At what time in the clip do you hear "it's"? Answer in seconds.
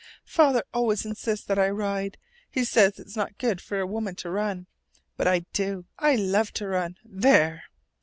2.97-3.15